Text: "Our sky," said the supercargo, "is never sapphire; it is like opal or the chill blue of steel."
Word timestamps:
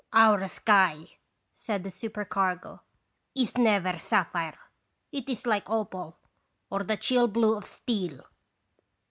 "Our 0.25 0.47
sky," 0.47 1.19
said 1.53 1.83
the 1.83 1.91
supercargo, 1.91 2.81
"is 3.35 3.55
never 3.55 3.99
sapphire; 3.99 4.57
it 5.11 5.29
is 5.29 5.45
like 5.45 5.69
opal 5.69 6.17
or 6.71 6.81
the 6.81 6.97
chill 6.97 7.27
blue 7.27 7.55
of 7.55 7.65
steel." 7.65 8.25